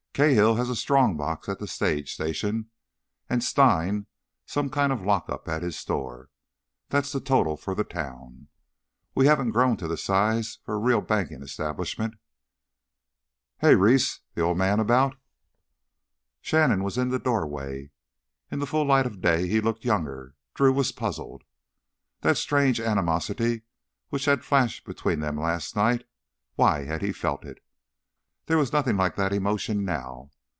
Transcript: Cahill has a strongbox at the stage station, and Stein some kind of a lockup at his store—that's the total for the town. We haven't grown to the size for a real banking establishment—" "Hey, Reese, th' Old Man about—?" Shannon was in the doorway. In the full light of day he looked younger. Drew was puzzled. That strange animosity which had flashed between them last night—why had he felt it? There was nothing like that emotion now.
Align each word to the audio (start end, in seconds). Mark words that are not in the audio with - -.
Cahill 0.13 0.55
has 0.55 0.69
a 0.69 0.75
strongbox 0.75 1.47
at 1.47 1.59
the 1.59 1.67
stage 1.67 2.13
station, 2.13 2.69
and 3.29 3.41
Stein 3.41 4.07
some 4.45 4.69
kind 4.69 4.91
of 4.91 5.01
a 5.01 5.05
lockup 5.05 5.47
at 5.47 5.61
his 5.63 5.79
store—that's 5.79 7.13
the 7.13 7.21
total 7.21 7.55
for 7.55 7.73
the 7.73 7.85
town. 7.85 8.49
We 9.15 9.27
haven't 9.27 9.51
grown 9.51 9.77
to 9.77 9.87
the 9.87 9.95
size 9.95 10.59
for 10.65 10.75
a 10.75 10.79
real 10.79 10.99
banking 10.99 11.41
establishment—" 11.41 12.15
"Hey, 13.59 13.73
Reese, 13.75 14.19
th' 14.35 14.39
Old 14.39 14.57
Man 14.57 14.81
about—?" 14.81 15.15
Shannon 16.41 16.83
was 16.83 16.97
in 16.97 17.07
the 17.07 17.17
doorway. 17.17 17.91
In 18.51 18.59
the 18.59 18.67
full 18.67 18.85
light 18.85 19.05
of 19.05 19.21
day 19.21 19.47
he 19.47 19.61
looked 19.61 19.85
younger. 19.85 20.35
Drew 20.53 20.73
was 20.73 20.91
puzzled. 20.91 21.45
That 22.19 22.35
strange 22.35 22.81
animosity 22.81 23.61
which 24.09 24.25
had 24.25 24.43
flashed 24.43 24.83
between 24.85 25.21
them 25.21 25.39
last 25.39 25.73
night—why 25.77 26.83
had 26.83 27.01
he 27.01 27.13
felt 27.13 27.45
it? 27.45 27.63
There 28.47 28.57
was 28.57 28.73
nothing 28.73 28.97
like 28.97 29.15
that 29.15 29.31
emotion 29.31 29.85
now. 29.85 30.31